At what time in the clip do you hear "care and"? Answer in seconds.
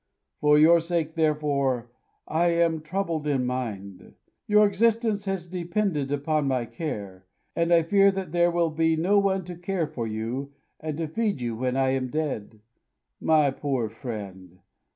6.65-7.71